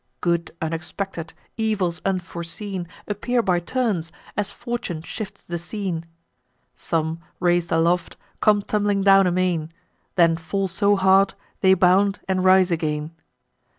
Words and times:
Good 0.19 0.49
unexpected, 0.63 1.33
evils 1.57 2.01
unforeseen, 2.03 2.87
Appear 3.07 3.43
by 3.43 3.59
turns, 3.59 4.11
as 4.35 4.51
fortune 4.51 5.03
shifts 5.03 5.43
the 5.43 5.59
scene: 5.59 6.07
Some, 6.75 7.19
rais'd 7.39 7.71
aloft, 7.71 8.17
come 8.39 8.63
tumbling 8.63 9.03
down 9.03 9.27
amain; 9.27 9.69
Then 10.15 10.37
fall 10.37 10.67
so 10.67 10.95
hard, 10.95 11.35
they 11.59 11.75
bound 11.75 12.19
and 12.27 12.43
rise 12.43 12.71
again. 12.71 13.11